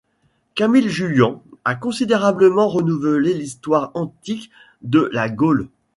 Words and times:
Camille 0.55 0.89
Jullian 0.89 1.43
a 1.63 1.75
considérablement 1.75 2.67
renouvelé 2.67 3.35
l’histoire 3.35 3.91
antique 3.93 4.49
de 4.81 5.07
la 5.13 5.29
Gaule. 5.29 5.69